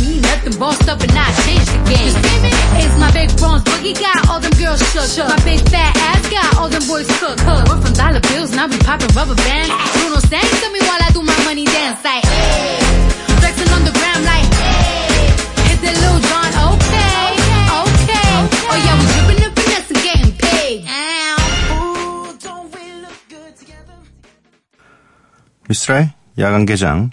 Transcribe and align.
Me 0.00 0.20
nothing. 0.20 0.54
Bossed 0.58 0.88
up 0.88 1.00
and 1.02 1.12
I 1.12 1.28
changed 1.44 1.68
the 1.72 1.80
game. 1.90 2.14
It's 2.80 2.96
my 2.98 3.10
big 3.12 3.30
bronze 3.36 3.62
boogie 3.64 3.94
got 3.98 4.28
all 4.28 4.40
them 4.40 4.52
girls 4.60 4.80
shook. 4.92 5.28
My 5.28 5.36
big 5.44 5.60
fat 5.68 5.96
ass 5.96 6.22
got 6.30 6.56
all 6.58 6.68
them 6.68 6.84
boys 6.86 7.08
cook. 7.20 7.36
We're 7.68 7.80
from 7.80 7.92
dollar 7.92 8.20
bills 8.20 8.50
and 8.52 8.60
I 8.60 8.66
be 8.66 8.78
popping 8.78 9.12
rubber 9.16 9.34
bands. 9.34 9.70
Bruno 9.96 10.20
sang 10.20 10.44
to 10.62 10.68
me 10.72 10.80
while 10.80 11.02
I 11.02 11.10
do 11.12 11.22
my 11.22 11.36
money 11.44 11.64
dance 11.64 12.02
like. 12.04 12.24
Hey. 12.24 12.78
Flexing 13.40 13.70
on 13.74 13.82
the 13.84 13.92
gram 13.92 14.20
like. 14.24 14.48
Hey. 14.54 15.66
Hit 15.68 15.78
the 15.84 15.92
Lil 15.92 16.18
Jon, 16.28 16.50
okay, 16.72 17.26
okay. 17.82 18.28
Oh 18.70 18.76
yeah, 18.86 18.96
we 19.00 19.04
dripping 19.12 19.40
and 19.44 19.54
finesse 19.56 19.90
and 19.92 20.02
getting 20.06 20.32
paid. 20.40 20.78
Ooh, 21.74 22.32
don't 22.38 22.68
we 22.72 22.84
look 23.02 23.18
good 23.28 23.52
together? 23.56 23.96
미스라의 25.68 26.12
야간 26.38 26.64
개장 26.66 27.10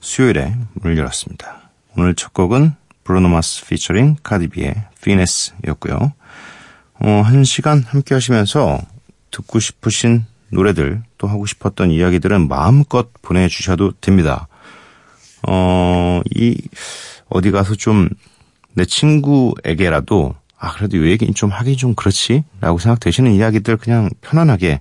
수요일에 0.00 0.54
문을 0.74 0.98
열었습니다. 0.98 1.61
오늘 2.02 2.14
첫 2.14 2.32
곡은 2.32 2.72
브루노마스 3.04 3.66
피처링 3.66 4.16
카디비의 4.22 4.74
피네스였고요. 5.02 6.12
어, 7.00 7.08
한 7.24 7.44
시간 7.44 7.82
함께 7.82 8.14
하시면서 8.14 8.78
듣고 9.30 9.58
싶으신 9.58 10.24
노래들 10.50 11.02
또 11.18 11.28
하고 11.28 11.46
싶었던 11.46 11.90
이야기들은 11.90 12.48
마음껏 12.48 13.08
보내주셔도 13.22 13.92
됩니다. 14.00 14.48
어, 15.48 16.20
이, 16.34 16.60
어디 17.28 17.50
가서 17.50 17.74
좀 17.74 18.08
내 18.74 18.84
친구에게라도 18.84 20.34
아, 20.58 20.72
그래도 20.72 20.96
이 20.96 21.10
얘기는 21.10 21.34
좀 21.34 21.50
하기 21.50 21.76
좀 21.76 21.94
그렇지? 21.94 22.44
라고 22.60 22.78
생각되시는 22.78 23.32
이야기들 23.32 23.76
그냥 23.76 24.08
편안하게 24.20 24.80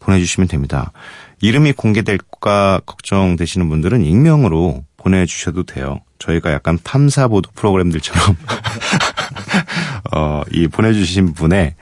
보내주시면 0.00 0.48
됩니다. 0.48 0.92
이름이 1.40 1.72
공개될까 1.72 2.80
걱정되시는 2.86 3.68
분들은 3.68 4.04
익명으로 4.04 4.84
보내주셔도 4.96 5.64
돼요. 5.64 6.00
저희가 6.18 6.52
약간 6.52 6.78
탐사보도 6.82 7.50
프로그램들처럼, 7.54 8.36
어, 10.14 10.42
이 10.52 10.66
보내주신 10.66 11.34
분의, 11.34 11.74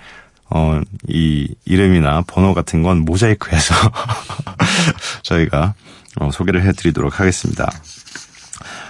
어, 0.50 0.80
이 1.08 1.54
이름이나 1.64 2.22
번호 2.26 2.54
같은 2.54 2.82
건 2.82 2.98
모자이크해서 2.98 3.74
저희가 5.22 5.74
어, 6.18 6.30
소개를 6.30 6.62
해드리도록 6.62 7.20
하겠습니다. 7.20 7.70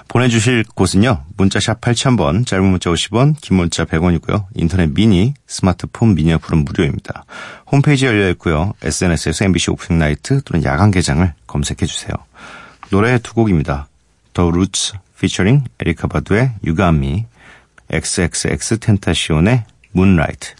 보내주실 0.08 0.64
곳은요. 0.74 1.24
문자샵 1.36 1.80
8000번, 1.80 2.46
짧은 2.46 2.64
문자 2.64 2.90
50원, 2.90 3.34
긴 3.40 3.56
문자 3.56 3.84
100원이고요. 3.84 4.46
인터넷 4.54 4.94
미니, 4.94 5.34
스마트폰 5.46 6.14
미니 6.14 6.32
어플은 6.32 6.64
무료입니다. 6.64 7.24
홈페이지 7.70 8.06
열려 8.06 8.30
있고요. 8.30 8.72
SNS에서 8.82 9.44
MBC 9.46 9.72
Opening 9.72 9.98
Night 9.98 10.42
또는 10.44 10.64
야간 10.64 10.90
개장을 10.90 11.32
검색해 11.46 11.86
주세요. 11.86 12.12
노래 12.90 13.18
두 13.18 13.34
곡입니다. 13.34 13.88
The 14.32 14.50
Roots 14.50 14.94
피처링 15.20 15.64
Erykah 15.80 16.08
Badu의 16.08 16.52
You 16.64 16.85
Got 16.85 17.05
Me, 17.05 17.26
XXXTentacion의 17.90 19.64
Moonlight. 19.92 20.54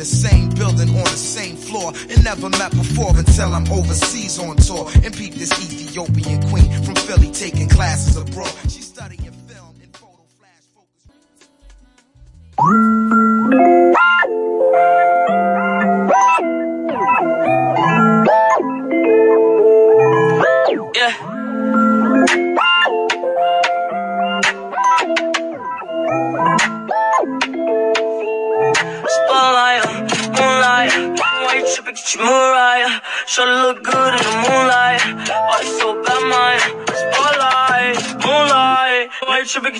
The 0.00 0.06
same 0.06 0.48
building 0.48 0.88
on 0.96 1.04
the 1.04 1.10
same 1.10 1.56
floor 1.56 1.92
and 2.08 2.24
never 2.24 2.48
met 2.48 2.70
before 2.70 3.14
until 3.18 3.52
I'm 3.52 3.70
overseas 3.70 4.38
on 4.38 4.56
tour 4.56 4.88
and 5.04 5.14
peep 5.14 5.34
this 5.34 5.52
Ethiopian 5.52 6.40
queen 6.48 6.72
from 6.84 6.94
Philly 6.94 7.30
taking 7.30 7.68
classes 7.68 8.16
abroad. 8.16 8.50
She's 8.62 8.86
studying 8.86 9.26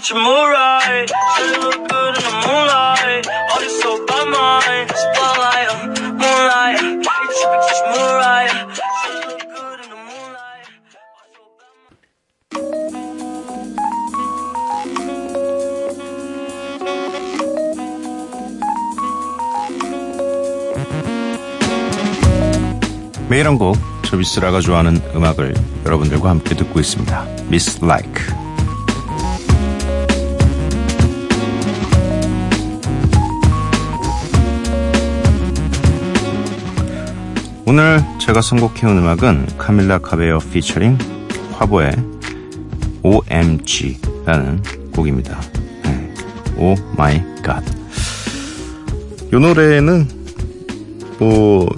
Get 0.00 0.08
your 0.08 0.22
Mariah. 0.22 1.06
Shorty 1.36 1.60
look 1.60 1.76
good 1.86 2.14
in 2.16 2.22
the 2.24 2.32
moonlight. 2.48 3.26
Why 3.28 3.60
you 3.60 3.68
so 3.68 4.00
bad, 4.06 4.24
man? 4.32 4.88
Spotlight, 4.88 5.68
moonlight. 6.16 6.80
You 6.80 7.02
tripping? 7.04 7.60
Get 7.60 7.76
your 7.76 7.92
Mariah. 7.92 8.48
Shorty 8.72 9.12
look 9.28 9.44
good 9.44 9.78
in 9.84 9.88
the 9.92 9.96
moonlight. 10.08 10.64
Why 11.12 11.28
you 11.28 11.36
so 11.36 11.44
bad, 11.60 11.76
man? 23.12 23.28
매일 23.28 23.46
한 23.46 23.58
곡, 23.58 23.76
저 24.06 24.16
미스라가 24.16 24.60
좋아하는 24.60 25.02
음악을 25.14 25.54
여러분들과 25.84 26.30
함께 26.30 26.54
듣고 26.54 26.80
있습니다. 26.80 27.26
Miss 27.48 27.84
Like. 27.84 28.39
오늘 37.70 38.02
제가 38.18 38.42
선곡해온 38.42 38.98
음악은 38.98 39.56
카밀라 39.56 39.98
카베어 39.98 40.40
피처링 40.40 40.98
화보의 41.52 41.92
OMG라는 43.04 44.60
곡입니다. 44.92 45.40
네. 45.84 46.12
Oh 46.58 46.82
My 46.94 47.22
God. 47.44 47.72
이 49.32 49.36
노래는 49.36 50.08
뭐 51.20 51.68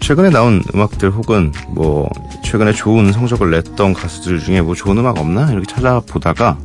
최근에 0.00 0.30
나온 0.30 0.60
음악들 0.74 1.12
혹은 1.12 1.52
뭐 1.68 2.10
최근에 2.42 2.72
좋은 2.72 3.12
성적을 3.12 3.52
냈던 3.52 3.94
가수들 3.94 4.40
중에 4.40 4.60
뭐 4.60 4.74
좋은 4.74 4.98
음악 4.98 5.20
없나 5.20 5.52
이렇게 5.52 5.72
찾아보다가 5.72 6.58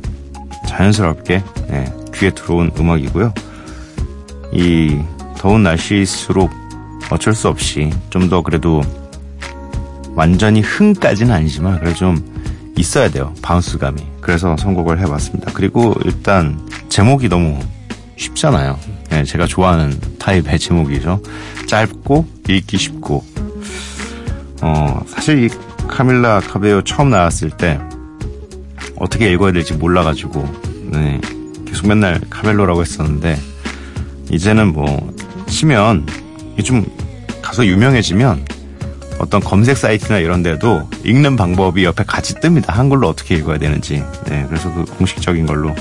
자연스럽게 0.66 1.44
예, 1.70 1.94
귀에 2.12 2.30
들어온 2.30 2.72
음악이고요. 2.76 3.32
이 4.52 4.98
더운 5.38 5.62
날씨일수록 5.62 6.65
어쩔 7.10 7.34
수 7.34 7.48
없이 7.48 7.90
좀 8.10 8.28
더 8.28 8.42
그래도 8.42 8.82
완전히 10.14 10.60
흥까지는 10.60 11.32
아니지만 11.34 11.78
그래도 11.78 11.94
좀 11.96 12.72
있어야 12.76 13.08
돼요 13.10 13.32
바운스감이. 13.42 14.02
그래서 14.20 14.56
선곡을 14.56 14.98
해봤습니다. 15.00 15.52
그리고 15.54 15.94
일단 16.04 16.58
제목이 16.88 17.28
너무 17.28 17.58
쉽잖아요. 18.16 18.78
예, 19.12 19.22
제가 19.24 19.46
좋아하는 19.46 19.98
타입의 20.18 20.58
제목이죠. 20.58 21.20
짧고 21.68 22.26
읽기 22.48 22.76
쉽고. 22.78 23.24
어, 24.62 25.00
사실 25.06 25.44
이 25.44 25.48
카밀라 25.86 26.40
카베오 26.40 26.82
처음 26.82 27.10
나왔을 27.10 27.50
때 27.50 27.78
어떻게 28.96 29.30
읽어야 29.32 29.52
될지 29.52 29.74
몰라가지고 29.74 30.44
네, 30.90 31.20
계속 31.66 31.86
맨날 31.86 32.20
카멜로라고 32.30 32.80
했었는데 32.80 33.38
이제는 34.32 34.72
뭐 34.72 35.14
치면 35.46 36.06
좀 36.62 36.84
가서 37.42 37.64
유명해지면 37.66 38.44
어떤 39.18 39.40
검색 39.40 39.76
사이트나 39.78 40.18
이런 40.18 40.42
데도 40.42 40.88
읽는 41.04 41.36
방법이 41.36 41.84
옆에 41.84 42.04
같이 42.04 42.34
뜹니다. 42.34 42.68
한글로 42.68 43.08
어떻게 43.08 43.34
읽어야 43.36 43.58
되는지. 43.58 44.02
네, 44.26 44.44
그래서 44.48 44.72
그 44.74 44.84
공식적인 44.84 45.46
걸로 45.46 45.74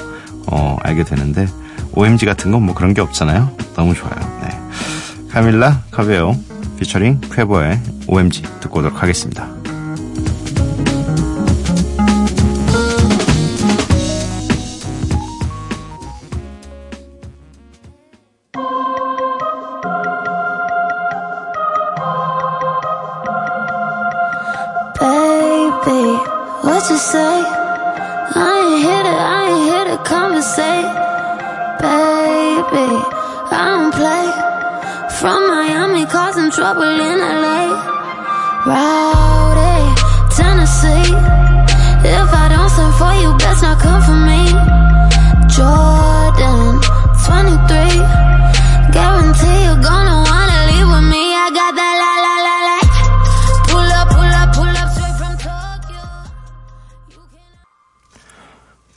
어, 0.47 0.77
알게 0.83 1.03
되는데 1.03 1.47
OMG 1.93 2.25
같은 2.25 2.51
건 2.51 2.61
뭐 2.61 2.73
그런 2.75 2.93
게 2.93 3.01
없잖아요. 3.01 3.51
너무 3.75 3.93
좋아요. 3.93 4.15
네. 4.41 4.49
카밀라 5.31 5.83
카베오 5.91 6.35
피처링 6.79 7.21
쾌버의 7.31 7.79
OMG 8.07 8.43
듣고 8.61 8.79
오도록 8.79 9.01
하겠습니다. 9.01 9.54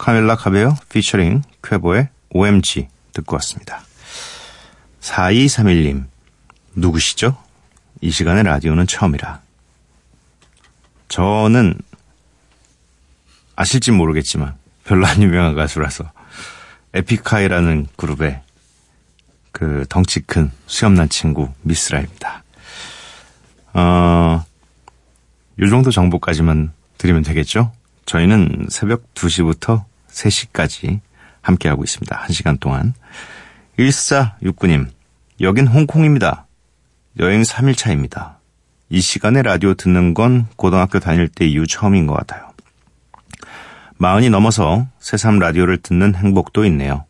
카밀라 0.08 0.36
카베요 0.36 0.74
피처링 0.88 1.42
쾌보의 1.62 2.08
OMG 2.30 2.88
듣고 3.12 3.36
왔습니다. 3.36 3.82
4231님 5.02 6.06
누구시죠? 6.74 7.36
이 8.00 8.10
시간에 8.10 8.42
라디오는 8.42 8.86
처음이라. 8.86 9.42
저는 11.08 11.74
아실진 13.54 13.98
모르겠지만 13.98 14.54
별로 14.84 15.06
안 15.06 15.22
유명한 15.22 15.54
가수라서 15.54 16.10
에픽하이라는 16.94 17.88
그룹의 17.96 18.40
그 19.52 19.84
덩치 19.90 20.20
큰 20.20 20.50
수염난 20.66 21.10
친구 21.10 21.50
미스라입니다. 21.60 22.44
어, 23.74 24.42
요 25.58 25.68
정도 25.68 25.90
정보까지만 25.90 26.72
드리면 26.96 27.24
되겠죠? 27.24 27.72
저희는 28.06 28.68
새벽 28.70 29.12
2시부터 29.12 29.87
3시까지 30.10 31.00
함께하고 31.42 31.84
있습니다. 31.84 32.24
1시간 32.26 32.60
동안. 32.60 32.94
1469님, 33.78 34.88
여긴 35.40 35.66
홍콩입니다. 35.66 36.46
여행 37.18 37.42
3일차입니다. 37.42 38.36
이 38.90 39.00
시간에 39.00 39.42
라디오 39.42 39.74
듣는 39.74 40.14
건 40.14 40.46
고등학교 40.56 40.98
다닐 40.98 41.28
때 41.28 41.46
이후 41.46 41.66
처음인 41.66 42.06
것 42.06 42.14
같아요. 42.14 42.48
마흔이 43.96 44.30
넘어서 44.30 44.86
새삼 45.00 45.38
라디오를 45.38 45.78
듣는 45.78 46.14
행복도 46.14 46.64
있네요. 46.66 47.04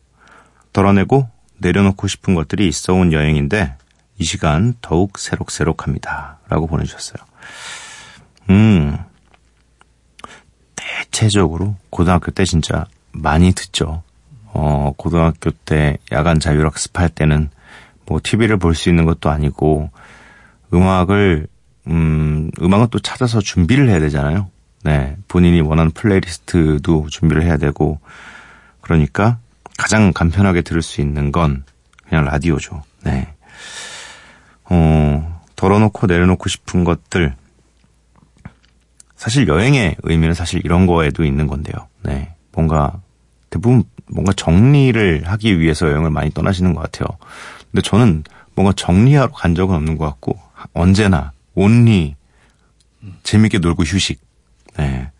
덜어내고 0.73 1.29
내려놓고 1.59 2.07
싶은 2.07 2.35
것들이 2.35 2.67
있어 2.67 2.93
온 2.93 3.13
여행인데 3.13 3.75
이 4.17 4.23
시간 4.23 4.73
더욱 4.81 5.19
새록새록합니다. 5.19 6.39
라고 6.49 6.67
보내주셨어요. 6.67 7.23
음, 8.49 8.97
대체적으로 11.11 11.75
고등학교 11.89 12.31
때 12.31 12.45
진짜 12.45 12.85
많이 13.11 13.51
듣죠. 13.51 14.03
어, 14.45 14.93
고등학교 14.97 15.51
때 15.51 15.97
야간 16.11 16.39
자율학습 16.39 16.97
할 16.99 17.09
때는 17.09 17.49
뭐 18.05 18.19
TV를 18.23 18.57
볼 18.57 18.73
수 18.73 18.89
있는 18.89 19.05
것도 19.05 19.29
아니고 19.29 19.91
음악을 20.73 21.47
음, 21.87 22.51
음악은 22.61 22.87
또 22.91 22.99
찾아서 22.99 23.41
준비를 23.41 23.89
해야 23.89 23.99
되잖아요. 23.99 24.49
네. 24.83 25.17
본인이 25.27 25.61
원하는 25.61 25.91
플레이리스트도 25.91 27.07
준비를 27.09 27.43
해야 27.43 27.57
되고 27.57 27.99
그러니까 28.81 29.37
가장 29.77 30.13
간편하게 30.13 30.61
들을 30.61 30.81
수 30.81 31.01
있는 31.01 31.31
건 31.31 31.63
그냥 32.07 32.25
라디오죠. 32.25 32.83
네. 33.03 33.33
어, 34.65 35.41
덜어놓고 35.55 36.07
내려놓고 36.07 36.47
싶은 36.49 36.83
것들 36.83 37.35
사실 39.19 39.49
여행의 39.49 39.97
의미는 40.03 40.33
사실 40.33 40.61
이런 40.63 40.87
거에도 40.87 41.25
있는 41.25 41.45
건데요. 41.45 41.89
네. 42.03 42.33
뭔가 42.53 43.01
대부분 43.49 43.83
뭔가 44.07 44.31
정리를 44.31 45.23
하기 45.25 45.59
위해서 45.59 45.89
여행을 45.89 46.09
많이 46.09 46.31
떠나시는 46.31 46.73
것 46.73 46.81
같아요. 46.83 47.17
근데 47.69 47.81
저는 47.81 48.23
뭔가 48.55 48.71
정리하러 48.71 49.29
간 49.33 49.55
적은 49.55 49.75
없는 49.75 49.97
것 49.97 50.05
같고 50.05 50.39
언제나 50.73 51.33
온리 51.53 52.15
재밌게 53.23 53.57
놀고 53.57 53.83
휴식. 53.83 54.21
네. 54.77 55.11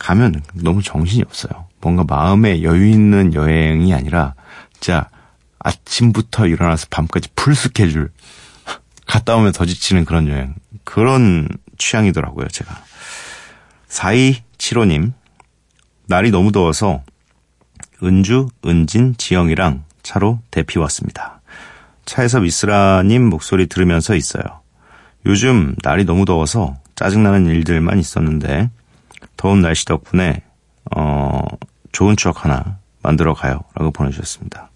가면 0.00 0.42
너무 0.54 0.82
정신이 0.82 1.22
없어요. 1.22 1.68
뭔가 1.80 2.02
마음에 2.02 2.64
여유 2.64 2.88
있는 2.88 3.32
여행이 3.32 3.94
아니라 3.94 4.34
진짜 4.72 5.08
아침부터 5.60 6.48
일어나서 6.48 6.88
밤까지 6.90 7.28
풀 7.36 7.54
스케줄 7.54 8.10
갔다 9.06 9.36
오면 9.36 9.52
더 9.52 9.64
지치는 9.64 10.04
그런 10.04 10.26
여행. 10.26 10.56
그런 10.82 11.46
취향이더라고요, 11.78 12.48
제가. 12.48 12.87
4275님, 13.88 15.12
날이 16.06 16.30
너무 16.30 16.52
더워서 16.52 17.02
은주, 18.02 18.48
은진, 18.64 19.14
지영이랑 19.16 19.84
차로 20.02 20.40
대피 20.50 20.78
왔습니다. 20.78 21.40
차에서 22.04 22.40
미스라님 22.40 23.28
목소리 23.28 23.66
들으면서 23.66 24.14
있어요. 24.14 24.42
요즘 25.26 25.74
날이 25.82 26.04
너무 26.04 26.24
더워서 26.24 26.76
짜증나는 26.94 27.46
일들만 27.46 27.98
있었는데 27.98 28.70
더운 29.36 29.60
날씨 29.60 29.84
덕분에 29.84 30.42
어 30.96 31.42
좋은 31.92 32.16
추억 32.16 32.44
하나 32.44 32.78
만들어 33.02 33.34
가요 33.34 33.60
라고 33.74 33.90
보내주셨습니다. 33.90 34.70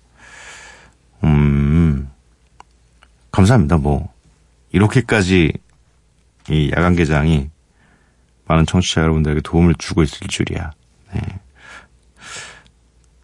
음 1.25 2.11
감사합니다. 3.31 3.79
뭐 3.79 4.13
이렇게까지 4.73 5.53
이 6.51 6.71
야간 6.77 6.95
개장이 6.97 7.49
많은 8.47 8.67
청취자 8.67 9.03
여러분들에게 9.03 9.41
도움을 9.43 9.75
주고 9.79 10.03
있을 10.03 10.27
줄이야. 10.27 10.73
네. 11.15 11.21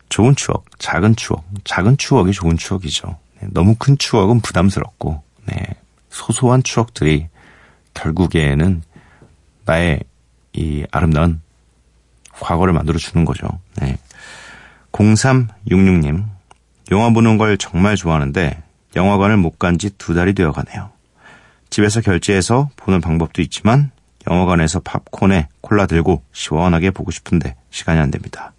좋은 0.08 0.34
추억, 0.34 0.64
작은 0.78 1.16
추억, 1.16 1.44
작은 1.64 1.98
추억이 1.98 2.32
좋은 2.32 2.56
추억이죠. 2.56 3.18
네, 3.40 3.48
너무 3.52 3.74
큰 3.78 3.98
추억은 3.98 4.40
부담스럽고, 4.40 5.22
네, 5.44 5.54
소소한 6.08 6.62
추억들이 6.62 7.28
결국에는 7.94 8.82
나의 9.66 10.00
이 10.54 10.84
아름다운 10.90 11.42
과거를 12.32 12.72
만들어 12.72 12.98
주는 12.98 13.24
거죠. 13.24 13.46
네. 13.76 13.98
0366님, 14.92 16.24
영화 16.90 17.10
보는 17.10 17.36
걸 17.36 17.58
정말 17.58 17.96
좋아하는데 17.96 18.62
영화관을 18.96 19.36
못 19.36 19.58
간 19.58 19.76
지 19.78 19.90
두 19.98 20.14
달이 20.14 20.32
되어 20.32 20.52
가네요. 20.52 20.90
집에서 21.68 22.00
결제해서 22.00 22.70
보는 22.76 23.00
방법도 23.02 23.42
있지만 23.42 23.90
영화관에서 24.30 24.80
팝콘에 24.80 25.48
콜라 25.60 25.86
들고 25.86 26.22
시원하게 26.32 26.90
보고 26.90 27.10
싶은데 27.10 27.56
시간이 27.70 27.98
안 28.00 28.10
됩니다. 28.10 28.52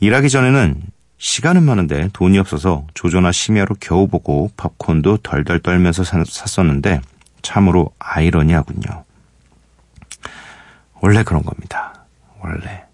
일하기 0.00 0.28
전에는 0.30 0.82
시간은 1.18 1.62
많은데 1.62 2.08
돈이 2.12 2.38
없어서 2.38 2.84
조조나 2.94 3.30
심야로 3.32 3.76
겨우 3.80 4.08
보고 4.08 4.50
팝콘도 4.56 5.18
덜덜 5.18 5.60
떨면서 5.60 6.02
사- 6.04 6.24
샀었는데 6.26 7.00
참으로 7.42 7.90
아이러니하군요. 7.98 9.04
원래 11.00 11.22
그런 11.22 11.42
겁니다. 11.42 12.04
원래. 12.40 12.84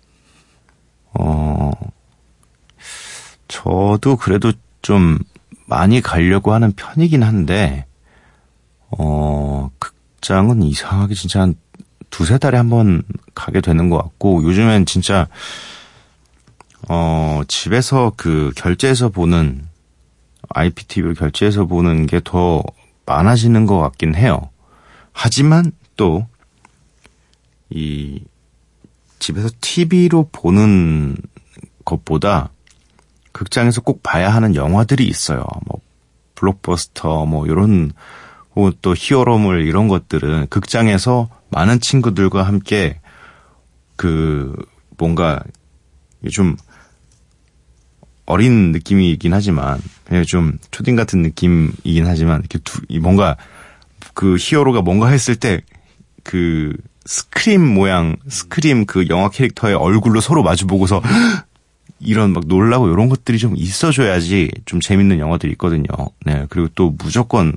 어, 1.15 1.71
저도 3.49 4.17
그래도 4.17 4.53
좀 4.83 5.19
많이 5.67 6.01
가려고 6.01 6.53
하는 6.53 6.73
편이긴 6.73 7.23
한데, 7.23 7.87
어, 8.91 9.71
극장은 9.79 10.63
이상하게 10.63 11.15
진짜 11.15 11.41
한 11.43 11.55
두세 12.11 12.39
달에 12.39 12.57
한 12.57 12.69
번 12.69 13.03
가게 13.35 13.61
되는 13.61 13.91
것 13.91 13.99
같고, 13.99 14.43
요즘엔 14.45 14.87
진짜, 14.87 15.29
어, 16.89 17.43
집에서 17.49 18.13
그 18.17 18.53
결제해서 18.57 19.09
보는, 19.11 19.67
IPTV를 20.51 21.15
결제해서 21.15 21.67
보는 21.67 22.07
게 22.07 22.21
더 22.25 22.63
많아지는 23.07 23.67
것 23.67 23.79
같긴 23.79 24.15
해요. 24.15 24.51
하지만 25.13 25.73
또, 25.97 26.27
이, 27.71 28.23
집에서 29.19 29.49
TV로 29.61 30.29
보는 30.33 31.17
것보다 31.85 32.51
극장에서 33.33 33.81
꼭 33.83 34.03
봐야 34.03 34.31
하는 34.33 34.55
영화들이 34.55 35.07
있어요. 35.07 35.45
뭐, 35.67 35.81
블록버스터, 36.35 37.27
뭐, 37.27 37.47
요런, 37.49 37.93
또 38.83 38.95
히어로물 38.97 39.67
이런 39.67 39.87
것들은 39.89 40.49
극장에서 40.51 41.29
많은 41.51 41.81
친구들과 41.81 42.43
함께 42.43 43.01
그, 43.97 44.55
뭔가, 44.97 45.43
좀, 46.31 46.57
어린 48.27 48.73
느낌이긴 48.73 49.33
하지만, 49.33 49.81
그냥 50.05 50.25
좀 50.25 50.59
초딩 50.71 50.97
같은 50.97 51.23
느낌이긴 51.23 52.07
하지만, 52.07 52.41
이렇게 52.41 52.59
두, 52.59 52.83
이 52.89 52.99
뭔가 52.99 53.37
그 54.15 54.37
히어로가 54.39 54.83
뭔가 54.83 55.09
했을 55.09 55.37
때 55.37 55.63
그 56.29 56.77
스크림 57.07 57.67
모양 57.67 58.17
스크림 58.29 58.85
그 58.85 59.09
영화 59.09 59.31
캐릭터의 59.31 59.75
얼굴로 59.75 60.21
서로 60.21 60.43
마주 60.43 60.67
보고서 60.67 61.01
이런 62.01 62.35
막 62.35 62.45
놀라고 62.47 62.87
이런 62.91 63.09
것들이 63.09 63.39
좀 63.39 63.57
있어줘야지 63.57 64.51
좀 64.67 64.79
재밌는 64.81 65.21
영화들이 65.21 65.53
있거든요. 65.53 65.87
네 66.27 66.45
그리고 66.51 66.69
또 66.75 66.95
무조건 66.99 67.57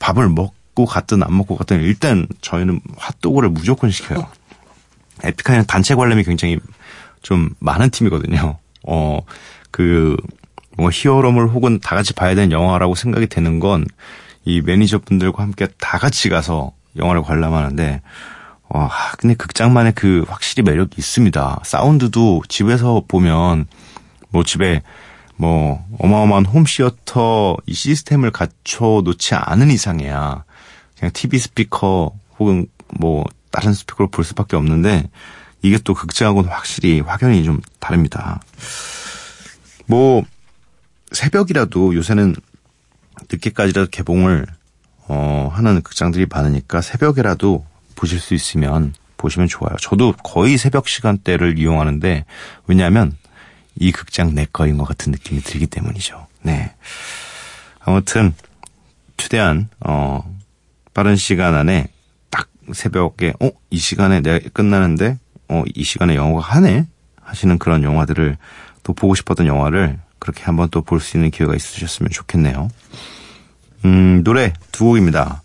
밥을 0.00 0.28
먹 0.28 0.54
고 0.78 0.86
갔든 0.86 1.22
안 1.22 1.36
먹고 1.36 1.56
갔든 1.56 1.82
일단 1.82 2.26
저희는 2.40 2.80
핫도그를 2.96 3.48
무조건 3.50 3.90
시켜요. 3.90 4.26
에픽하이는 5.24 5.66
단체 5.66 5.94
관람이 5.94 6.22
굉장히 6.24 6.58
좀 7.22 7.50
많은 7.58 7.90
팀이거든요. 7.90 8.58
어, 8.86 9.20
그, 9.70 10.16
뭔가 10.76 10.92
히어로물 10.94 11.48
혹은 11.48 11.80
다 11.80 11.96
같이 11.96 12.12
봐야 12.12 12.34
되는 12.36 12.52
영화라고 12.52 12.94
생각이 12.94 13.26
되는 13.26 13.58
건 13.60 13.84
이 14.48 14.62
매니저분들과 14.62 15.42
함께 15.42 15.68
다 15.78 15.98
같이 15.98 16.30
가서 16.30 16.72
영화를 16.96 17.22
관람하는데, 17.22 18.00
와, 18.70 18.90
근데 19.18 19.34
극장만의 19.34 19.92
그 19.94 20.24
확실히 20.26 20.62
매력이 20.62 20.94
있습니다. 20.96 21.60
사운드도 21.64 22.44
집에서 22.48 23.02
보면 23.06 23.66
뭐 24.30 24.44
집에 24.44 24.82
뭐 25.36 25.84
어마어마한 25.98 26.46
홈시어터 26.46 27.58
이 27.66 27.74
시스템을 27.74 28.30
갖춰 28.30 29.02
놓지 29.04 29.34
않은 29.34 29.70
이상이야. 29.70 30.44
그냥 30.98 31.12
TV 31.12 31.38
스피커 31.38 32.12
혹은 32.38 32.66
뭐 32.98 33.24
다른 33.50 33.72
스피커로 33.72 34.10
볼 34.10 34.24
수밖에 34.24 34.56
없는데 34.56 35.08
이게 35.62 35.78
또 35.78 35.94
극장하고는 35.94 36.50
확실히 36.50 37.00
확연히 37.00 37.44
좀 37.44 37.60
다릅니다. 37.80 38.40
뭐 39.86 40.22
새벽이라도 41.12 41.94
요새는 41.94 42.36
늦게까지라도 43.30 43.90
개봉을 43.90 44.46
어, 45.08 45.50
하는 45.52 45.80
극장들이 45.82 46.26
많으니까 46.30 46.82
새벽에라도 46.82 47.66
보실 47.96 48.20
수 48.20 48.34
있으면 48.34 48.94
보시면 49.16 49.48
좋아요. 49.48 49.74
저도 49.80 50.12
거의 50.12 50.58
새벽 50.58 50.86
시간대를 50.86 51.58
이용하는데 51.58 52.24
왜냐하면 52.66 53.16
이 53.76 53.90
극장 53.90 54.34
내 54.34 54.46
거인 54.52 54.76
것 54.76 54.84
같은 54.84 55.12
느낌이 55.12 55.40
들기 55.40 55.66
때문이죠. 55.66 56.26
네. 56.42 56.74
아무튼 57.80 58.34
최대한 59.16 59.68
어 59.80 60.37
빠른 60.98 61.14
시간 61.14 61.54
안에 61.54 61.86
딱 62.28 62.48
새벽에 62.72 63.32
어 63.38 63.52
이 63.70 63.78
시간에 63.78 64.20
내가 64.20 64.40
끝나는데 64.52 65.16
어 65.48 65.62
이 65.72 65.84
시간에 65.84 66.16
영화가 66.16 66.40
하네 66.40 66.88
하시는 67.22 67.56
그런 67.56 67.84
영화들을 67.84 68.36
또 68.82 68.92
보고 68.94 69.14
싶었던 69.14 69.46
영화를 69.46 70.00
그렇게 70.18 70.42
한번 70.42 70.68
또 70.70 70.82
볼 70.82 70.98
수 70.98 71.16
있는 71.16 71.30
기회가 71.30 71.54
있으셨으면 71.54 72.10
좋겠네요. 72.10 72.68
음 73.84 74.24
노래 74.24 74.52
두 74.72 74.86
곡입니다. 74.86 75.42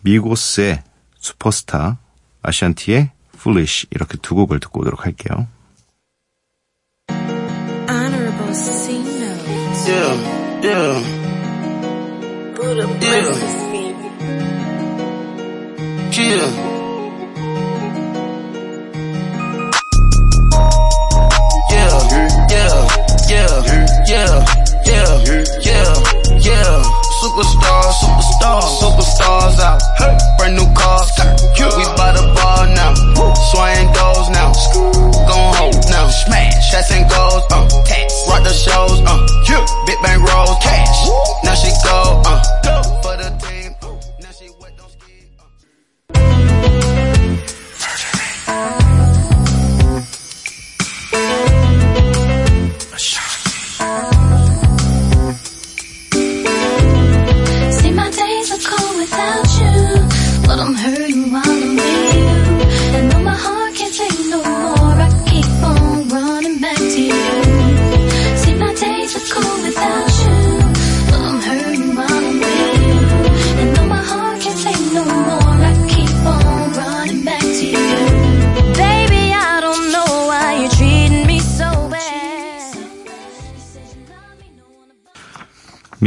미고스의 0.00 0.82
슈퍼스타, 1.18 1.98
아시안티의 2.42 3.10
Foolish 3.34 3.86
이렇게 3.90 4.16
두 4.22 4.34
곡을 4.34 4.60
듣고 4.60 4.80
오도록 4.80 5.04
할게요. 5.04 5.46
Yeah, 9.86 10.16
yeah. 10.62 11.20
Superstars, 27.20 28.00
superstars, 28.00 28.80
superstars 28.80 29.60
out. 29.60 29.80
Brand 30.38 30.56
new 30.56 30.64
cars, 30.72 31.12
we 31.76 31.84
by 31.94 32.12
the 32.16 32.24
bar 32.34 32.66
now. 32.72 32.94
Swing 33.52 33.92
goes 33.92 34.30
now, 34.32 34.52
gon' 35.28 35.54
hold 35.54 35.84
now. 35.90 36.08
Smash, 36.08 36.70
shots 36.70 36.90
and 36.90 37.04
goals, 37.10 37.44
uh, 37.52 37.68
tax. 37.84 38.24
Rock 38.26 38.42
the 38.42 38.54
shows, 38.54 39.04
uh, 39.04 39.20
big 39.84 39.98
bang 40.02 40.22
rolls, 40.22 40.56
cash. 40.62 41.08
Now 41.44 41.54
she 41.54 41.68
go, 41.84 42.22
uh, 42.24 42.40
for 43.02 43.16
the 43.18 43.49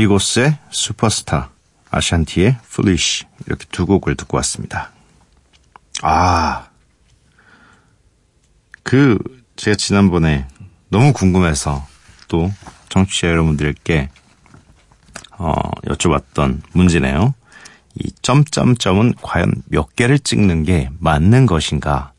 미고스의 0.03 0.57
슈퍼스타, 0.69 1.49
아샨티의 1.89 2.57
Foolish 2.65 3.25
이렇게 3.45 3.65
두 3.71 3.85
곡을 3.85 4.15
듣고 4.15 4.37
왔습니다. 4.37 4.91
아, 6.01 6.67
그 8.83 9.17
제가 9.55 9.75
지난번에 9.75 10.47
너무 10.89 11.13
궁금해서 11.13 11.85
또 12.27 12.51
정치자 12.89 13.29
여러분들께 13.29 14.09
어, 15.37 15.53
여쭤봤던 15.85 16.61
문제네요. 16.73 17.33
이 17.95 18.11
점점점은 18.21 19.13
과연 19.21 19.53
몇 19.67 19.95
개를 19.95 20.19
찍는 20.19 20.63
게 20.63 20.89
맞는 20.99 21.45
것인가? 21.45 22.11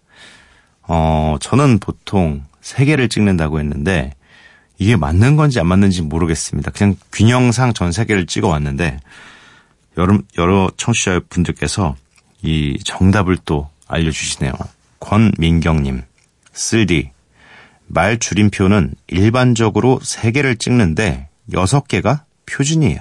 어, 0.83 1.37
저는 1.41 1.81
보통 1.81 2.45
세 2.61 2.85
개를 2.85 3.09
찍는다고 3.09 3.59
했는데 3.61 4.15
이게 4.85 4.97
맞는 4.97 5.37
건지 5.37 5.59
안 5.61 5.67
맞는지 5.67 6.03
모르겠습니다. 6.03 6.71
그냥 6.73 6.95
균형상 7.11 7.73
전세 7.73 8.05
개를 8.05 8.27
찍어 8.27 8.49
왔는데 8.49 9.01
여러, 9.97 10.19
여러 10.37 10.71
청취자 10.77 11.23
분들께서 11.31 11.97
이 12.43 12.79
정답을 12.85 13.39
또 13.47 13.71
알려주시네요. 13.89 14.53
권민경님, 15.01 16.03
쓸디. 16.53 17.13
말 17.87 18.19
줄임표는 18.19 18.95
일반적으로 19.07 20.01
3개를 20.03 20.61
찍는데 20.61 21.31
6개가 21.51 22.25
표준이에요. 22.45 23.01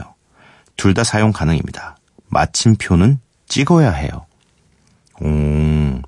둘 0.77 0.93
다 0.93 1.03
사용 1.03 1.33
가능입니다. 1.33 1.97
마침표는 2.29 3.19
찍어야 3.49 3.91
해요. 3.91 4.25
오. 5.19 6.01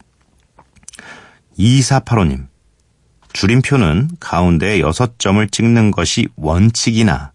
2485님. 1.60 2.48
줄임표는 3.36 4.12
가운데 4.22 4.80
6점을 4.80 5.52
찍는 5.52 5.92
것이 5.92 6.30
원칙이나 6.38 7.34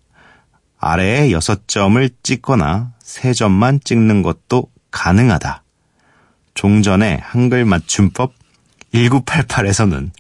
아래에 0.79 1.29
6점을 1.29 2.11
찍거나 2.23 2.93
3점만 3.05 3.85
찍는 3.85 4.23
것도 4.23 4.71
가능하다. 4.91 5.63
종전의 6.55 7.21
한글 7.23 7.67
맞춤법 7.67 8.33
1988에서는 8.95 10.11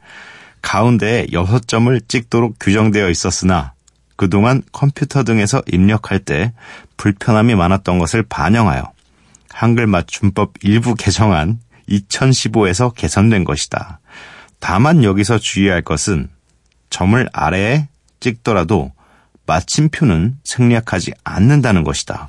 가운데에 0.60 1.28
6점을 1.28 2.08
찍도록 2.08 2.56
규정되어 2.60 3.08
있었으나 3.08 3.72
그동안 4.16 4.60
컴퓨터 4.72 5.24
등에서 5.24 5.62
입력할 5.66 6.18
때 6.18 6.52
불편함이 6.98 7.54
많았던 7.54 7.98
것을 7.98 8.22
반영하여 8.24 8.92
한글 9.48 9.86
맞춤법 9.86 10.52
일부 10.60 10.94
개정안 10.94 11.58
2015에서 11.88 12.94
개선된 12.94 13.44
것이다. 13.44 14.00
다만 14.60 15.02
여기서 15.02 15.38
주의할 15.38 15.82
것은 15.82 16.28
점을 16.90 17.28
아래에 17.32 17.88
찍더라도 18.20 18.92
마침표는 19.46 20.38
생략하지 20.44 21.12
않는다는 21.24 21.82
것이다. 21.82 22.28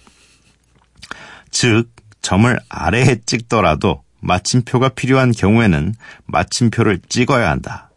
즉, 1.51 1.91
점을 2.21 2.57
아래에 2.69 3.21
찍더라도 3.25 4.03
마침표가 4.21 4.89
필요한 4.89 5.31
경우에는 5.31 5.93
마침표를 6.25 7.01
찍어야 7.09 7.49
한다. 7.49 7.89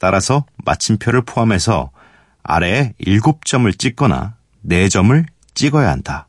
따라서 0.00 0.44
마침표를 0.64 1.22
포함해서 1.22 1.90
아래에 2.42 2.92
7점을 3.00 3.78
찍거나 3.78 4.36
4점을 4.66 5.24
찍어야 5.54 5.90
한다. 5.90 6.28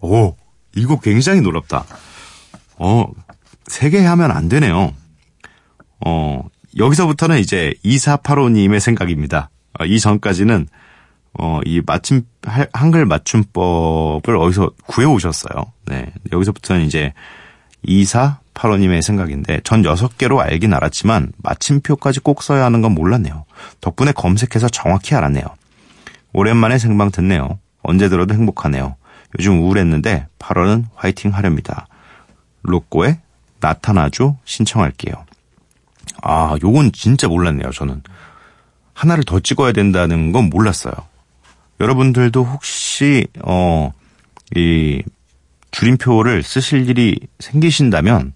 오, 0.00 0.36
이거 0.74 0.98
굉장히 1.00 1.40
놀랍다. 1.40 1.84
어, 2.76 3.06
3개 3.66 4.02
하면 4.02 4.30
안 4.30 4.48
되네요. 4.48 4.92
어, 6.04 6.42
여기서부터는 6.76 7.38
이제 7.38 7.72
2485님의 7.84 8.80
생각입니다. 8.80 9.50
어, 9.78 9.84
이 9.84 9.98
전까지는 10.00 10.68
어, 11.38 11.60
이 11.66 11.82
맞춤, 11.84 12.22
할- 12.44 12.68
한글 12.72 13.04
맞춤법을 13.04 14.36
어디서 14.38 14.70
구해오셨어요. 14.86 15.70
네. 15.86 16.06
여기서부터는 16.32 16.86
이제 16.86 17.12
2485님의 17.86 19.02
생각인데, 19.02 19.60
전 19.62 19.82
6개로 19.82 20.38
알긴 20.38 20.72
알았지만, 20.72 21.32
마침표까지 21.36 22.20
꼭 22.20 22.42
써야 22.42 22.64
하는 22.64 22.80
건 22.80 22.92
몰랐네요. 22.92 23.44
덕분에 23.82 24.12
검색해서 24.12 24.70
정확히 24.70 25.14
알았네요. 25.14 25.44
오랜만에 26.32 26.78
생방 26.78 27.10
듣네요. 27.10 27.58
언제 27.82 28.08
들어도 28.08 28.32
행복하네요. 28.32 28.96
요즘 29.38 29.60
우울했는데, 29.60 30.26
8월은 30.38 30.84
화이팅 30.94 31.34
하렵니다. 31.34 31.86
로꼬의 32.62 33.18
나타나죠 33.60 34.38
신청할게요. 34.46 35.25
아, 36.22 36.56
요건 36.62 36.92
진짜 36.92 37.28
몰랐네요, 37.28 37.70
저는. 37.70 38.02
하나를 38.94 39.24
더 39.24 39.40
찍어야 39.40 39.72
된다는 39.72 40.32
건 40.32 40.50
몰랐어요. 40.50 40.94
여러분들도 41.80 42.42
혹시, 42.44 43.26
어, 43.44 43.92
이, 44.54 45.02
줄임표를 45.70 46.42
쓰실 46.42 46.88
일이 46.88 47.18
생기신다면, 47.38 48.32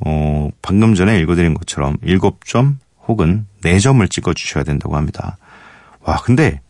어, 0.00 0.48
방금 0.62 0.94
전에 0.94 1.20
읽어드린 1.20 1.54
것처럼 1.54 1.96
7점 1.98 2.76
혹은 3.06 3.46
4점을 3.62 4.10
찍어주셔야 4.10 4.64
된다고 4.64 4.96
합니다. 4.96 5.36
와, 6.00 6.16
근데 6.16 6.60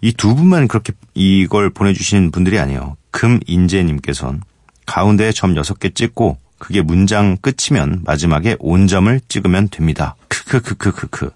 이 0.00 0.12
두 0.12 0.34
분만 0.34 0.68
그렇게 0.68 0.92
이걸 1.14 1.70
보내주시는 1.70 2.30
분들이 2.30 2.58
아니에요. 2.58 2.96
금인재님께서는 3.10 4.40
가운데에 4.86 5.32
점 5.32 5.54
6개 5.54 5.94
찍고 5.94 6.38
그게 6.58 6.82
문장 6.82 7.36
끝이면 7.36 8.02
마지막에 8.04 8.56
온점을 8.58 9.20
찍으면 9.28 9.68
됩니다. 9.68 10.16
크크크크크크. 10.28 11.30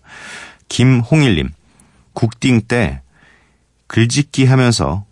김홍일님, 0.69 1.51
국딩 2.13 2.63
때 2.63 3.01
글짓기 3.87 4.47
하면서 4.47 5.05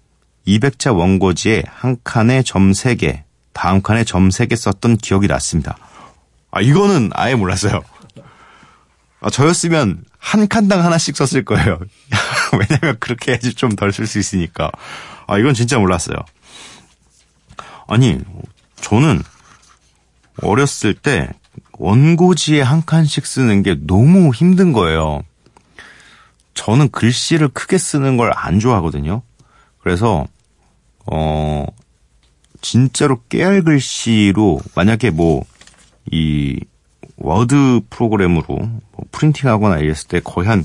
200자 0.47 0.97
원고지에 0.97 1.64
한 1.69 1.97
칸에 2.02 2.43
점 2.43 2.73
3개, 2.73 3.23
다음 3.52 3.83
칸에 3.83 4.05
점 4.05 4.31
3개 4.31 4.57
썼던 4.57 4.97
기억이 4.99 5.26
났습니다. 5.26 5.76
아, 6.50 6.61
이거는 6.61 7.11
아예 7.14 7.35
몰랐어요. 7.35 7.83
아, 9.21 9.31
저였으면 9.31 10.02
한 10.19 10.49
칸당 10.49 10.85
하나씩 10.85 11.17
썼을 11.17 11.45
거예요. 11.45 11.79
왜냐면 12.59 12.97
그렇게 12.99 13.33
해야지 13.33 13.55
좀 13.55 13.76
덜 13.76 13.93
쓸 13.93 14.07
수 14.07 14.19
있으니까. 14.19 14.71
아, 15.26 15.38
이건 15.38 15.55
진짜 15.55 15.79
몰랐어요. 15.79 16.17
아니, 17.87 18.19
저는 18.81 19.23
어렸을 20.43 20.95
때 20.95 21.29
원고지에 21.79 22.61
한 22.61 22.85
칸씩 22.85 23.27
쓰는 23.27 23.63
게 23.63 23.77
너무 23.87 24.33
힘든 24.35 24.73
거예요. 24.73 25.23
저는 26.55 26.91
글씨를 26.91 27.49
크게 27.49 27.79
쓰는 27.79 28.17
걸 28.17 28.33
안 28.35 28.59
좋아하거든요. 28.61 29.23
그래서, 29.83 30.27
어, 31.07 31.65
진짜로 32.61 33.23
깨알 33.29 33.63
글씨로 33.63 34.61
만약에 34.75 35.11
뭐, 35.11 35.45
이, 36.11 36.61
워드 37.17 37.81
프로그램으로 37.91 38.47
뭐 38.57 39.05
프린팅하거나 39.13 39.79
이랬을 39.79 40.09
때 40.09 40.21
거의 40.21 40.49
한 40.49 40.65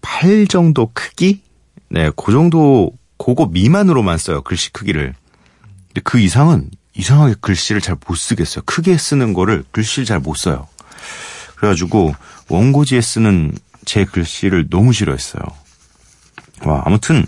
8 0.00 0.46
정도 0.46 0.90
크기? 0.94 1.42
네, 1.88 2.10
그 2.16 2.32
정도, 2.32 2.92
그거 3.18 3.46
미만으로만 3.46 4.18
써요, 4.18 4.42
글씨 4.42 4.72
크기를. 4.72 5.14
근데 5.88 6.00
그 6.04 6.18
이상은 6.20 6.70
이상하게 6.96 7.34
글씨를 7.40 7.80
잘 7.80 7.96
못 8.06 8.14
쓰겠어요. 8.16 8.62
크게 8.64 8.96
쓰는 8.96 9.32
거를 9.32 9.64
글씨를 9.72 10.04
잘 10.04 10.20
못 10.20 10.34
써요. 10.36 10.66
그래가지고 11.56 12.14
원고지에 12.48 13.00
쓰는 13.00 13.52
제 13.84 14.04
글씨를 14.04 14.68
너무 14.70 14.92
싫어했어요. 14.92 15.42
와, 16.64 16.82
아무튼 16.84 17.24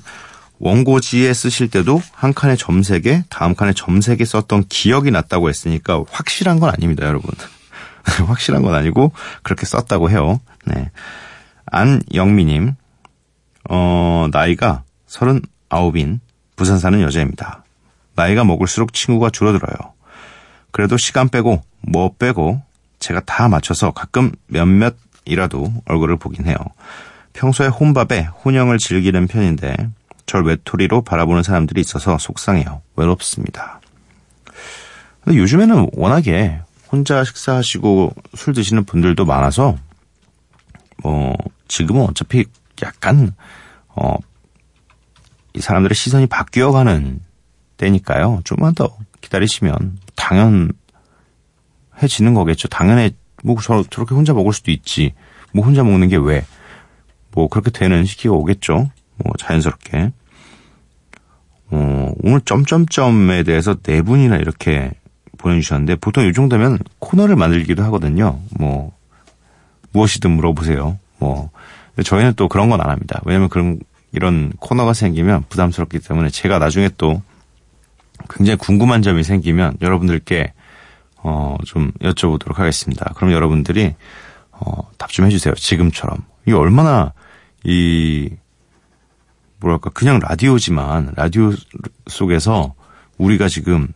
원고지에 0.59 1.33
쓰실 1.33 1.69
때도 1.69 2.03
한 2.13 2.35
칸에 2.35 2.57
점 2.57 2.81
3개, 2.81 3.25
다음 3.29 3.55
칸에 3.55 3.73
점 3.75 4.01
3개 4.01 4.25
썼던 4.25 4.65
기억이 4.69 5.11
났다고 5.11 5.49
했으니까 5.49 6.03
확실한 6.11 6.61
건 6.61 6.71
아닙니다, 6.71 7.07
여러분. 7.07 7.31
확실한 8.27 8.63
건 8.63 8.75
아니고 8.75 9.13
그렇게 9.43 9.67
썼다고 9.67 10.11
해요. 10.11 10.41
네. 10.65 10.91
안영미님, 11.67 12.75
어, 13.71 14.29
나이가 14.33 14.83
39인 15.09 16.21
부산 16.57 16.79
사는 16.79 17.01
여자입니다. 17.01 17.65
나이가 18.19 18.45
먹을수록 18.45 18.93
친구가 18.93 19.31
줄어들어요. 19.31 19.77
그래도 20.71 20.97
시간 20.97 21.29
빼고 21.29 21.63
뭐 21.81 22.13
빼고 22.19 22.61
제가 22.99 23.21
다 23.21 23.49
맞춰서 23.49 23.93
가끔 23.93 24.33
몇몇이라도 24.49 25.73
얼굴을 25.87 26.17
보긴 26.17 26.47
해요. 26.47 26.57
평소에 27.33 27.69
혼밥에 27.69 28.29
혼영을 28.45 28.79
즐기는 28.79 29.27
편인데 29.29 29.77
절 30.27 30.45
외톨이로 30.45 31.03
바라보는 31.03 31.43
사람들이 31.43 31.81
있어서 31.81 32.19
속상해요. 32.19 32.83
외롭습니다. 32.97 33.81
근데 35.23 35.39
요즘에는 35.39 35.91
워낙에 35.93 36.61
혼자 36.91 37.23
식사하시고 37.23 38.15
술 38.35 38.55
드시는 38.55 38.85
분들도 38.85 39.25
많아서 39.25 39.77
뭐 41.03 41.37
지금은 41.69 42.03
어차피 42.03 42.45
약간 42.83 43.33
어 43.95 44.17
이 45.59 45.61
사람들의 45.61 45.95
시선이 45.95 46.27
바뀌어가는 46.29 47.21
때니까요. 47.79 48.43
좀만 48.45 48.75
더 48.75 48.95
기다리시면 49.21 49.99
당연해지는 50.15 50.75
거겠죠. 52.35 52.69
당연해 52.69 53.11
뭐 53.43 53.57
저, 53.63 53.83
저렇게 53.89 54.15
혼자 54.15 54.35
먹을 54.35 54.53
수도 54.53 54.71
있지. 54.71 55.15
뭐 55.53 55.65
혼자 55.65 55.83
먹는 55.83 56.09
게 56.09 56.17
왜? 56.17 56.45
뭐 57.33 57.49
그렇게 57.49 57.71
되는 57.71 58.05
시기가 58.05 58.35
오겠죠. 58.35 58.91
뭐 59.17 59.33
자연스럽게. 59.39 60.13
어, 61.71 62.13
오늘 62.23 62.41
점점점에 62.43 63.43
대해서 63.43 63.75
네 63.83 64.03
분이나 64.03 64.37
이렇게 64.37 64.93
보내주셨는데 65.39 65.97
보통 65.97 66.27
이 66.27 66.33
정도면 66.33 66.79
코너를 66.99 67.37
만들기도 67.37 67.83
하거든요. 67.85 68.41
뭐 68.59 68.93
무엇이든 69.93 70.31
물어보세요. 70.31 70.99
뭐 71.19 71.51
저희는 72.03 72.35
또 72.35 72.49
그런 72.49 72.69
건 72.71 72.81
안 72.81 72.91
합니다. 72.91 73.21
왜냐면 73.25 73.49
그런 73.49 73.79
이런 74.13 74.53
코너가 74.59 74.95
생기면 74.95 75.45
부담스럽기 75.49 75.99
때문에 76.01 76.31
제가 76.31 76.59
나중에 76.59 76.89
또 76.97 77.23
굉장히 78.31 78.57
궁금한 78.59 79.03
점이 79.03 79.23
생기면 79.25 79.77
여러분들께 79.81 80.53
어, 81.23 81.57
좀 81.65 81.91
여쭤보도록 82.01 82.57
하겠습니다. 82.57 83.13
그럼 83.17 83.33
여러분들이 83.33 83.95
어, 84.53 84.89
답 84.99 85.11
좀 85.11 85.27
해주세요. 85.27 85.55
지금처럼 85.55 86.19
이게 86.47 86.55
얼마나 86.55 87.13
이 87.65 88.31
뭐랄까 89.61 89.91
그냥 89.91 90.19
라디오지만 90.21 91.15
라디오 91.17 91.53
속에서 92.07 92.75
우리가 93.17 93.49
지금 93.49 93.89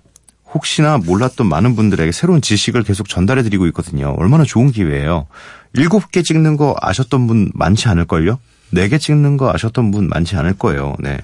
혹시나 0.53 0.99
몰랐던 0.99 1.47
많은 1.47 1.77
분들에게 1.77 2.11
새로운 2.13 2.43
지식을 2.43 2.83
계속 2.83 3.09
전달해 3.09 3.43
드리고 3.43 3.67
있거든요. 3.69 4.15
얼마나 4.19 4.45
좋은 4.45 4.71
기회예요. 4.73 5.27
일곱 5.75 6.11
개 6.11 6.23
찍는 6.23 6.57
거 6.57 6.77
아셨던 6.81 7.27
분 7.27 7.51
많지 7.55 7.89
않을걸요? 7.89 8.39
네 8.71 8.89
개 8.89 8.99
찍는 8.99 9.37
거 9.37 9.51
아셨던 9.53 9.91
분 9.91 10.09
많지 10.09 10.37
않을 10.37 10.55
거예요. 10.59 10.95
네. 10.99 11.19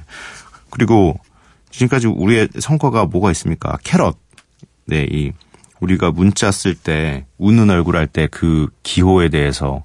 그리고 0.70 1.18
지금까지 1.70 2.06
우리의 2.06 2.48
성과가 2.58 3.06
뭐가 3.06 3.30
있습니까? 3.32 3.78
캐럿. 3.84 4.16
네, 4.86 5.06
이 5.10 5.32
우리가 5.80 6.10
문자 6.10 6.50
쓸 6.50 6.74
때 6.74 7.26
웃는 7.38 7.70
얼굴 7.70 7.96
할 7.96 8.06
때 8.08 8.26
그 8.30 8.68
기호에 8.82 9.28
대해서 9.28 9.84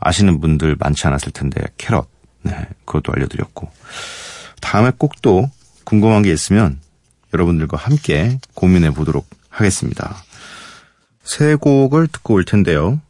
아시는 0.00 0.40
분들 0.40 0.76
많지 0.78 1.06
않았을 1.06 1.32
텐데 1.32 1.60
캐럿. 1.78 2.08
네, 2.42 2.54
그것도 2.84 3.12
알려드렸고 3.12 3.70
다음에 4.60 4.90
꼭 4.96 5.12
또 5.22 5.50
궁금한 5.84 6.22
게 6.22 6.32
있으면 6.32 6.80
여러분들과 7.34 7.76
함께 7.76 8.38
고민해 8.54 8.90
보도록 8.92 9.28
하겠습니다. 9.48 10.16
새 11.22 11.54
곡을 11.54 12.06
듣고 12.08 12.34
올 12.34 12.44
텐데요. 12.44 13.00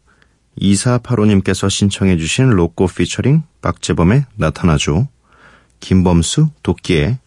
2485님께서 0.61 1.71
신청해 1.71 2.17
주신 2.17 2.51
로꼬 2.51 2.87
피처링 2.87 3.43
박재범의 3.63 4.25
나타나죠. 4.37 5.09
김범수 5.81 6.49
도끼의 6.63 7.19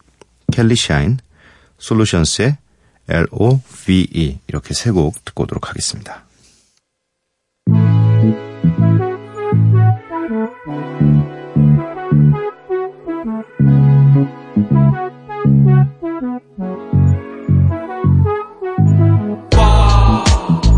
켈리 0.52 0.76
샤인, 0.76 1.18
솔루션스의 1.78 2.56
L-O-V-E 3.08 4.38
이렇게 4.48 4.72
세 4.74 4.90
곡 4.92 5.24
듣고 5.24 5.42
오도록 5.44 5.68
하겠습니다. 5.68 6.24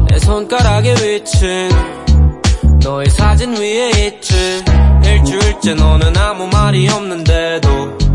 내 0.08 0.18
손가락에 0.18 0.94
위친 0.94 1.68
너의 2.82 3.08
사진 3.10 3.56
위에 3.56 3.90
있지 4.06 4.62
일주일째 5.04 5.74
너는 5.74 6.16
아무 6.16 6.46
말이 6.48 6.88
없는데도 6.88 8.05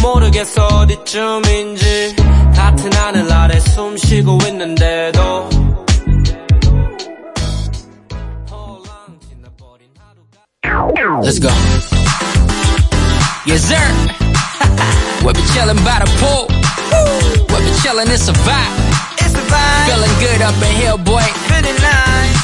모르겠어 0.00 0.66
어디쯤인지. 0.68 2.14
같은 2.54 2.92
하늘 2.92 3.32
아래 3.32 3.58
있는데도. 4.46 5.50
Let's 11.24 11.40
go. 11.40 11.50
Yes 13.46 13.64
sir. 13.66 13.82
We'll 15.24 15.34
be 15.34 15.42
chilling 15.52 15.82
by 15.82 15.98
the 15.98 16.08
pool. 16.22 16.46
We'll 17.50 17.62
be 17.66 17.72
chilling, 17.82 18.08
it's 18.08 18.28
a 18.28 18.32
vibe. 18.32 18.74
It's 19.18 19.34
a 19.34 19.42
vibe. 19.50 19.86
Feeling 19.90 20.14
good 20.20 20.42
up 20.42 20.54
in 20.62 20.72
here 20.78 20.98
boy. 20.98 21.26
Feeling 21.50 21.78
nice. 21.82 22.38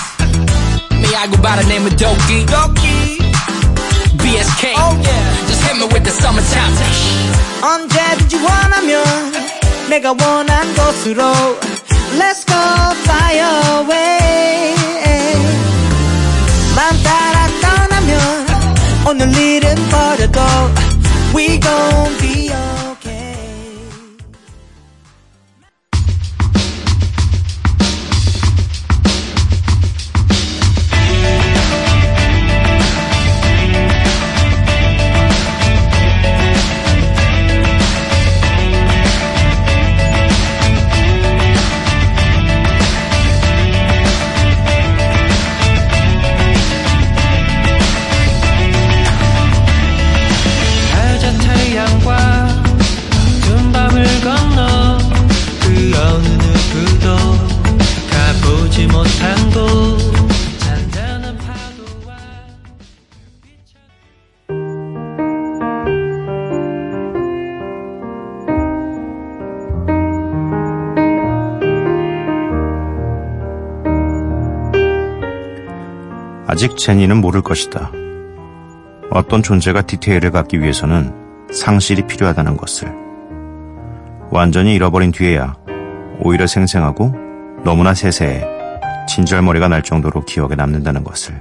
Me 0.98 1.14
I 1.14 1.26
go 1.30 1.40
by 1.40 1.62
the 1.62 1.68
name 1.68 1.86
of 1.86 1.92
Doki. 1.94 2.44
Doki. 2.46 3.18
BSK 4.18 4.72
Oh 4.76 5.00
yeah 5.02 5.27
Just 5.77 5.77
hit 5.77 5.77
me 5.77 5.85
with 5.93 6.03
the 6.03 6.09
summertime. 6.09 6.73
언제든지 7.61 8.37
원하면 8.37 9.03
내가 9.87 10.15
원한 10.19 10.73
곳으로 10.73 11.21
Let's 12.17 12.43
go 12.43 12.57
fly 13.03 13.37
away 13.37 14.75
맘 16.75 17.03
따라 17.03 17.47
떠나면 17.61 18.45
오늘 19.07 19.37
일은 19.37 19.75
버려도 19.89 20.41
We 21.35 21.59
gon' 21.59 22.17
be 22.17 22.49
okay 22.49 22.76
아직 76.50 76.78
제니는 76.78 77.18
모를 77.18 77.42
것이다. 77.42 77.92
어떤 79.10 79.42
존재가 79.42 79.82
디테일을 79.82 80.30
갖기 80.30 80.60
위해서는 80.62 81.12
상실이 81.52 82.06
필요하다는 82.06 82.56
것을. 82.56 82.90
완전히 84.30 84.74
잃어버린 84.74 85.12
뒤에야 85.12 85.56
오히려 86.20 86.46
생생하고 86.46 87.14
너무나 87.64 87.92
세세해 87.92 88.44
진절머리가 89.06 89.68
날 89.68 89.82
정도로 89.82 90.24
기억에 90.24 90.54
남는다는 90.54 91.04
것을. 91.04 91.38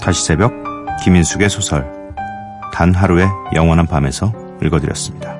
다시 0.00 0.24
새벽 0.24 0.54
김인숙의 1.04 1.50
소설 1.50 1.86
단 2.72 2.94
하루의 2.94 3.28
영원한 3.54 3.86
밤에서 3.86 4.32
읽어드렸습니다. 4.62 5.39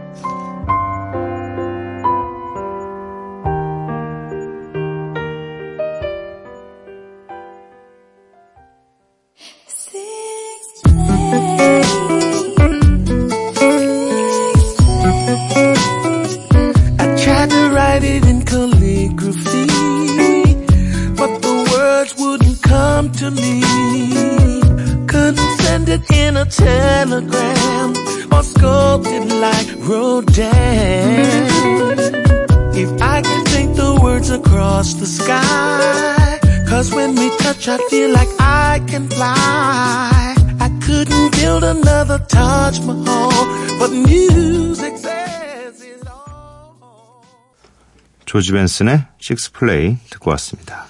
조지 48.41 48.53
벤슨의 48.53 49.05
식스 49.19 49.53
플레이 49.53 49.99
듣고 50.09 50.31
왔습니다. 50.31 50.87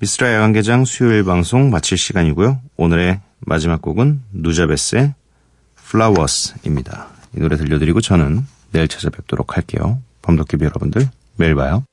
미스라 0.00 0.34
야간개장 0.34 0.84
수요일 0.84 1.22
방송 1.22 1.70
마칠 1.70 1.96
시간이고요. 1.96 2.60
오늘의 2.76 3.20
마지막 3.38 3.80
곡은 3.80 4.22
누자베스의 4.32 5.14
Flowers입니다. 5.78 7.06
이 7.36 7.38
노래 7.38 7.56
들려드리고 7.56 8.00
저는 8.00 8.44
내일 8.72 8.88
찾아뵙도록 8.88 9.56
할게요. 9.56 10.00
범덕기비 10.22 10.64
여러분들 10.64 11.08
매일 11.36 11.54
봐요. 11.54 11.84